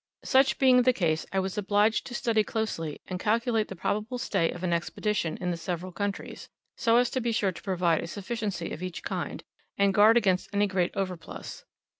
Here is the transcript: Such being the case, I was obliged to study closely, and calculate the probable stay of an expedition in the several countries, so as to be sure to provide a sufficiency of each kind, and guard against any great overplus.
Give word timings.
Such 0.23 0.57
being 0.57 0.81
the 0.81 0.93
case, 0.93 1.27
I 1.31 1.37
was 1.39 1.59
obliged 1.59 2.07
to 2.07 2.15
study 2.15 2.43
closely, 2.43 2.99
and 3.05 3.19
calculate 3.19 3.67
the 3.67 3.75
probable 3.75 4.17
stay 4.17 4.49
of 4.49 4.63
an 4.63 4.73
expedition 4.73 5.37
in 5.39 5.51
the 5.51 5.57
several 5.57 5.91
countries, 5.91 6.49
so 6.75 6.97
as 6.97 7.11
to 7.11 7.21
be 7.21 7.31
sure 7.31 7.51
to 7.51 7.61
provide 7.61 8.01
a 8.01 8.07
sufficiency 8.07 8.71
of 8.73 8.81
each 8.81 9.03
kind, 9.03 9.43
and 9.77 9.93
guard 9.93 10.17
against 10.17 10.49
any 10.55 10.65
great 10.65 10.91
overplus. 10.95 11.65